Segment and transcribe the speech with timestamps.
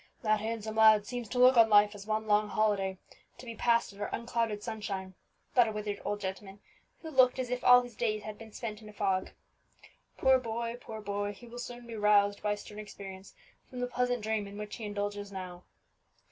[0.23, 2.97] "That handsome lad seems to look on life as one long holiday,
[3.37, 5.13] to be passed under unclouded sunshine,"
[5.53, 6.59] thought a withered old gentleman,
[7.03, 9.29] who looked as if all his days had been spent in a fog.
[10.17, 10.75] "Poor boy!
[10.81, 11.33] poor boy!
[11.33, 13.35] he will soon be roused, by stern experience,
[13.69, 15.65] from the pleasant dream in which he indulges now!"